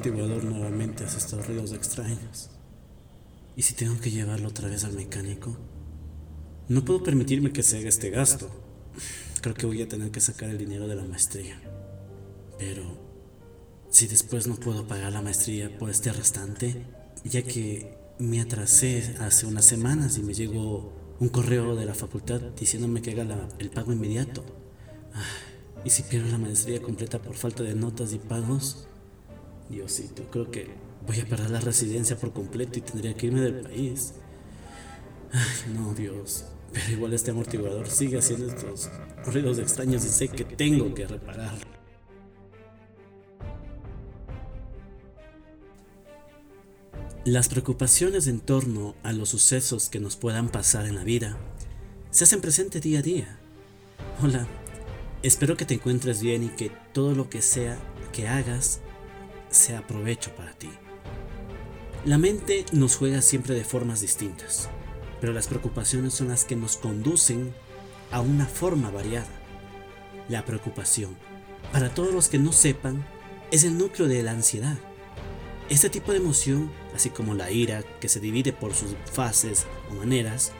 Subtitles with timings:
[0.00, 2.48] amortiguador nuevamente hace estos ruidos extraños?
[3.54, 5.58] ¿Y si tengo que llevarlo otra vez al mecánico?
[6.68, 8.48] No puedo permitirme que se haga este gasto.
[9.42, 11.60] Creo que voy a tener que sacar el dinero de la maestría.
[12.58, 12.82] Pero,
[13.90, 16.86] si después no puedo pagar la maestría por este restante,
[17.24, 22.40] ya que me atrasé hace unas semanas y me llegó un correo de la facultad
[22.58, 24.44] diciéndome que haga el pago inmediato.
[25.12, 25.24] Ah,
[25.84, 28.86] ¿Y si pierdo la maestría completa por falta de notas y pagos?
[29.70, 30.68] Diosito, creo que
[31.06, 34.14] voy a perder la residencia por completo y tendría que irme del país.
[35.32, 36.44] Ay, no, Dios.
[36.72, 38.90] Pero igual este amortiguador sigue haciendo estos
[39.24, 41.70] ruidos extraños y sé que tengo que repararlo.
[47.24, 51.38] Las preocupaciones en torno a los sucesos que nos puedan pasar en la vida
[52.10, 53.38] se hacen presente día a día.
[54.22, 54.48] Hola,
[55.22, 57.78] espero que te encuentres bien y que todo lo que sea
[58.12, 58.80] que hagas
[59.50, 60.70] sea provecho para ti.
[62.04, 64.70] La mente nos juega siempre de formas distintas,
[65.20, 67.52] pero las preocupaciones son las que nos conducen
[68.10, 69.28] a una forma variada.
[70.28, 71.16] La preocupación,
[71.72, 73.04] para todos los que no sepan,
[73.50, 74.78] es el núcleo de la ansiedad.
[75.68, 79.94] Este tipo de emoción, así como la ira, que se divide por sus fases o
[79.94, 80.52] maneras,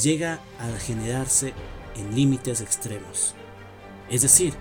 [0.00, 1.52] llega a generarse
[1.96, 3.34] en límites extremos.
[4.08, 4.54] Es decir,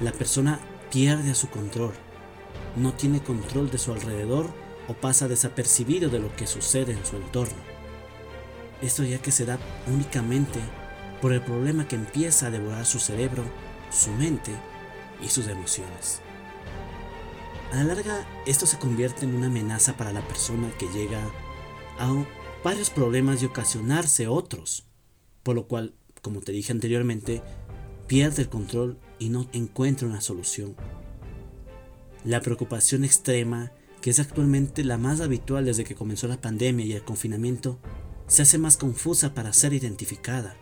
[0.00, 0.60] la persona
[0.90, 1.94] pierde su control,
[2.76, 4.50] no tiene control de su alrededor
[4.88, 7.56] o pasa desapercibido de lo que sucede en su entorno.
[8.82, 10.60] Esto ya que se da únicamente
[11.20, 13.42] por el problema que empieza a devorar su cerebro,
[13.90, 14.52] su mente
[15.22, 16.20] y sus emociones.
[17.72, 21.20] A la larga, esto se convierte en una amenaza para la persona que llega
[21.98, 22.24] a
[22.62, 24.86] varios problemas y ocasionarse otros,
[25.42, 27.42] por lo cual, como te dije anteriormente,
[28.06, 30.76] pierde el control y no encuentra una solución.
[32.26, 33.70] La preocupación extrema,
[34.00, 37.78] que es actualmente la más habitual desde que comenzó la pandemia y el confinamiento,
[38.26, 40.56] se hace más confusa para ser identificada,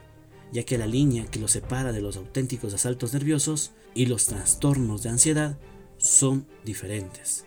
[0.53, 5.03] ya que la línea que lo separa de los auténticos asaltos nerviosos y los trastornos
[5.03, 5.59] de ansiedad
[5.97, 7.47] son diferentes,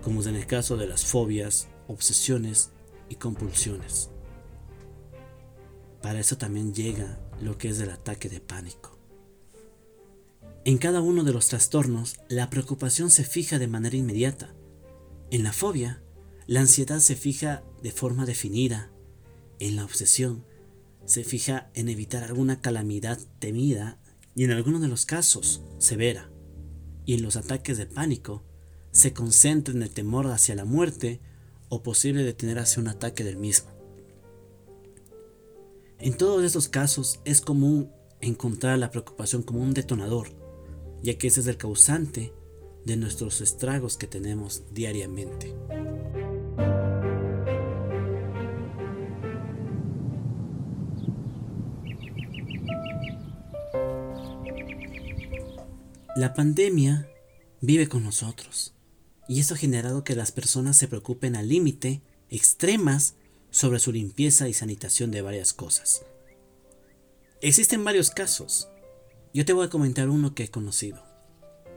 [0.00, 2.70] como es en el caso de las fobias, obsesiones
[3.08, 4.10] y compulsiones.
[6.02, 8.95] Para eso también llega lo que es el ataque de pánico.
[10.66, 14.52] En cada uno de los trastornos, la preocupación se fija de manera inmediata.
[15.30, 16.02] En la fobia,
[16.48, 18.90] la ansiedad se fija de forma definida.
[19.60, 20.44] En la obsesión,
[21.04, 24.00] se fija en evitar alguna calamidad temida
[24.34, 26.32] y en algunos de los casos, severa.
[27.04, 28.42] Y en los ataques de pánico,
[28.90, 31.20] se concentra en el temor hacia la muerte
[31.68, 33.70] o posible detener hacia un ataque del mismo.
[36.00, 40.44] En todos estos casos es común encontrar la preocupación como un detonador
[41.06, 42.32] ya que ese es el causante
[42.84, 45.54] de nuestros estragos que tenemos diariamente.
[56.16, 57.08] La pandemia
[57.60, 58.74] vive con nosotros
[59.28, 63.14] y eso ha generado que las personas se preocupen al límite, extremas,
[63.52, 66.02] sobre su limpieza y sanitación de varias cosas.
[67.40, 68.68] Existen varios casos,
[69.36, 71.04] yo te voy a comentar uno que he conocido.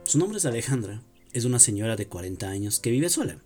[0.04, 1.04] Su nombre es Alejandra,
[1.34, 3.44] es una señora de 40 años que vive sola.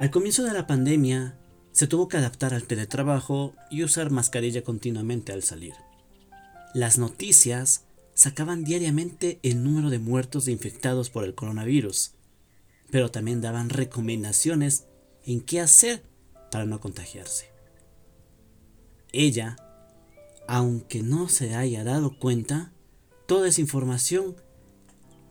[0.00, 1.38] Al comienzo de la pandemia,
[1.70, 5.74] se tuvo que adaptar al teletrabajo y usar mascarilla continuamente al salir.
[6.74, 7.84] Las noticias
[8.14, 12.14] sacaban diariamente el número de muertos de infectados por el coronavirus,
[12.90, 14.88] pero también daban recomendaciones
[15.24, 16.02] en qué hacer
[16.50, 17.46] para no contagiarse.
[19.12, 19.56] Ella
[20.52, 22.72] aunque no se haya dado cuenta,
[23.28, 24.34] toda esa información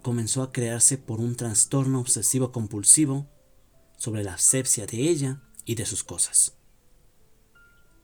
[0.01, 3.27] comenzó a crearse por un trastorno obsesivo compulsivo
[3.97, 6.53] sobre la asepsia de ella y de sus cosas.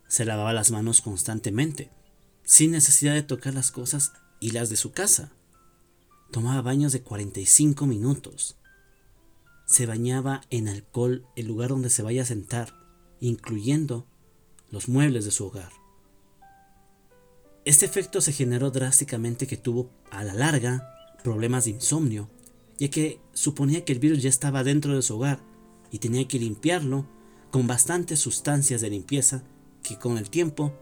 [0.09, 1.89] Se lavaba las manos constantemente,
[2.43, 4.11] sin necesidad de tocar las cosas
[4.41, 5.31] y las de su casa.
[6.33, 8.57] Tomaba baños de 45 minutos.
[9.65, 12.73] Se bañaba en alcohol el lugar donde se vaya a sentar,
[13.21, 14.05] incluyendo
[14.69, 15.84] los muebles de su hogar.
[17.65, 20.87] Este efecto se generó drásticamente que tuvo a la larga
[21.23, 22.29] problemas de insomnio,
[22.77, 25.39] ya que suponía que el virus ya estaba dentro de su hogar
[25.89, 27.07] y tenía que limpiarlo
[27.49, 29.43] con bastantes sustancias de limpieza
[29.81, 30.77] que con el tiempo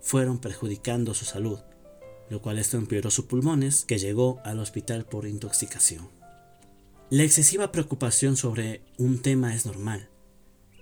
[0.00, 1.58] fueron perjudicando su salud,
[2.30, 6.08] lo cual esto empeoró sus pulmones, que llegó al hospital por intoxicación.
[7.10, 10.08] La excesiva preocupación sobre un tema es normal,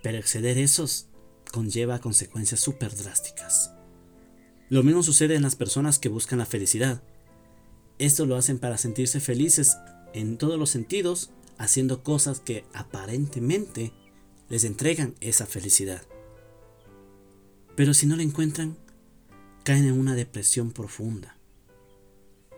[0.05, 1.09] pero exceder esos
[1.51, 3.76] conlleva consecuencias súper drásticas.
[4.69, 7.03] Lo mismo sucede en las personas que buscan la felicidad.
[7.99, 9.77] Esto lo hacen para sentirse felices
[10.13, 13.93] en todos los sentidos, haciendo cosas que aparentemente
[14.49, 16.03] les entregan esa felicidad.
[17.77, 18.77] Pero si no la encuentran,
[19.63, 21.37] caen en una depresión profunda.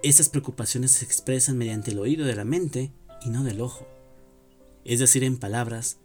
[0.02, 2.92] Esas preocupaciones se expresan mediante el oído de la mente
[3.24, 3.86] y no del ojo,
[4.84, 5.98] es decir, en palabras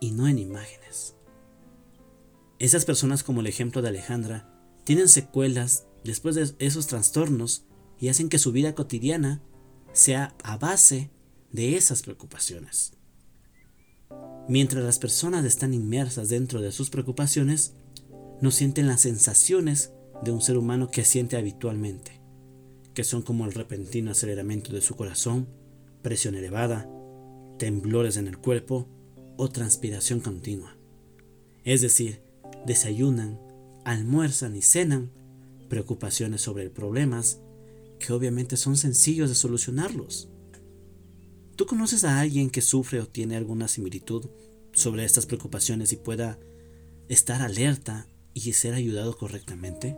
[0.00, 1.14] y no en imágenes.
[2.58, 4.55] Esas personas como el ejemplo de Alejandra
[4.86, 7.64] tienen secuelas después de esos trastornos
[7.98, 9.42] y hacen que su vida cotidiana
[9.92, 11.10] sea a base
[11.50, 12.92] de esas preocupaciones.
[14.48, 17.74] Mientras las personas están inmersas dentro de sus preocupaciones,
[18.40, 19.90] no sienten las sensaciones
[20.22, 22.20] de un ser humano que siente habitualmente,
[22.94, 25.48] que son como el repentino aceleramiento de su corazón,
[26.00, 26.88] presión elevada,
[27.58, 28.86] temblores en el cuerpo
[29.36, 30.76] o transpiración continua.
[31.64, 32.22] Es decir,
[32.66, 33.40] desayunan,
[33.86, 35.12] almuerzan y cenan
[35.68, 37.38] preocupaciones sobre problemas
[38.00, 40.28] que obviamente son sencillos de solucionarlos.
[41.54, 44.26] ¿Tú conoces a alguien que sufre o tiene alguna similitud
[44.72, 46.36] sobre estas preocupaciones y pueda
[47.08, 49.96] estar alerta y ser ayudado correctamente?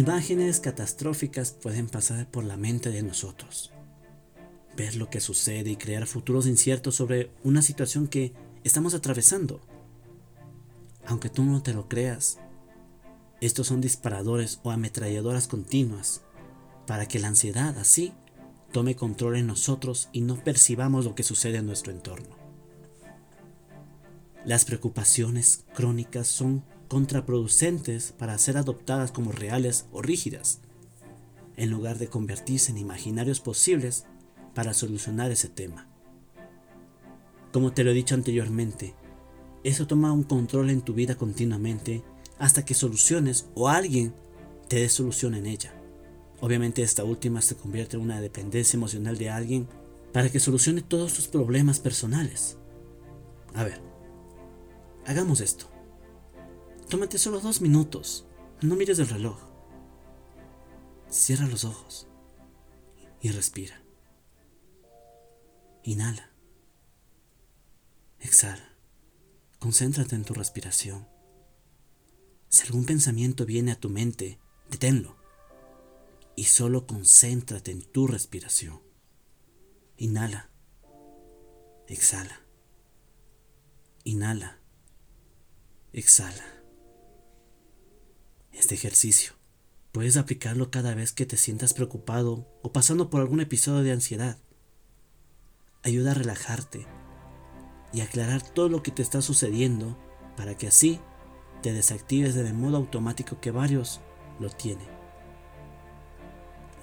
[0.00, 3.70] Imágenes catastróficas pueden pasar por la mente de nosotros
[4.74, 8.32] ver lo que sucede y crear futuros inciertos sobre una situación que
[8.64, 9.60] estamos atravesando.
[11.04, 12.38] Aunque tú no te lo creas,
[13.42, 16.22] estos son disparadores o ametralladoras continuas
[16.86, 18.14] para que la ansiedad así
[18.72, 22.38] tome control en nosotros y no percibamos lo que sucede en nuestro entorno.
[24.46, 30.58] Las preocupaciones crónicas son contraproducentes para ser adoptadas como reales o rígidas,
[31.56, 34.06] en lugar de convertirse en imaginarios posibles
[34.56, 35.86] para solucionar ese tema.
[37.52, 38.96] Como te lo he dicho anteriormente,
[39.62, 42.02] eso toma un control en tu vida continuamente
[42.40, 44.12] hasta que soluciones o alguien
[44.66, 45.72] te dé solución en ella.
[46.40, 49.68] Obviamente esta última se convierte en una dependencia emocional de alguien
[50.12, 52.56] para que solucione todos tus problemas personales.
[53.54, 53.80] A ver,
[55.06, 55.70] hagamos esto.
[56.90, 58.26] Tómate solo dos minutos.
[58.62, 59.38] No mires el reloj.
[61.08, 62.08] Cierra los ojos
[63.20, 63.80] y respira.
[65.84, 66.32] Inhala.
[68.18, 68.76] Exhala.
[69.60, 71.06] Concéntrate en tu respiración.
[72.48, 75.16] Si algún pensamiento viene a tu mente, deténlo.
[76.34, 78.82] Y solo concéntrate en tu respiración.
[79.96, 80.50] Inhala.
[81.86, 82.40] Exhala.
[84.02, 84.58] Inhala.
[85.92, 86.59] Exhala.
[88.52, 89.32] Este ejercicio
[89.92, 94.38] puedes aplicarlo cada vez que te sientas preocupado o pasando por algún episodio de ansiedad
[95.82, 96.86] ayuda a relajarte
[97.92, 99.96] y aclarar todo lo que te está sucediendo
[100.36, 101.00] para que así
[101.62, 104.00] te desactives del modo automático que varios
[104.38, 104.88] lo tienen.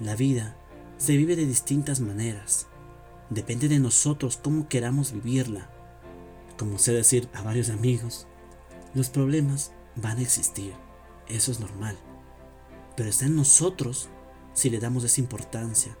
[0.00, 0.56] La vida
[0.96, 2.66] se vive de distintas maneras.
[3.30, 5.70] Depende de nosotros cómo queramos vivirla.
[6.56, 8.26] Como sé decir a varios amigos,
[8.94, 10.72] los problemas van a existir.
[11.28, 11.96] Eso es normal.
[12.96, 14.08] Pero está en nosotros
[14.54, 15.96] si le damos esa importancia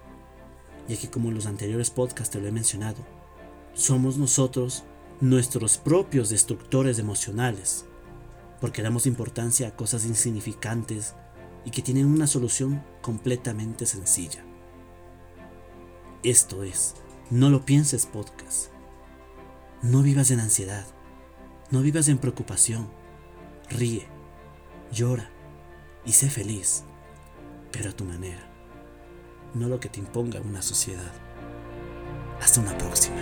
[0.88, 3.04] ya que como en los anteriores podcasts te lo he mencionado,
[3.74, 4.84] somos nosotros
[5.20, 7.84] nuestros propios destructores emocionales,
[8.60, 11.14] porque damos importancia a cosas insignificantes
[11.64, 14.44] y que tienen una solución completamente sencilla.
[16.22, 16.94] Esto es,
[17.30, 18.70] no lo pienses podcast.
[19.82, 20.86] No vivas en ansiedad,
[21.70, 22.88] no vivas en preocupación.
[23.70, 24.08] Ríe,
[24.92, 25.30] llora
[26.04, 26.84] y sé feliz,
[27.72, 28.48] pero a tu manera
[29.54, 31.12] no lo que te imponga una sociedad.
[32.40, 33.16] Hasta una próxima.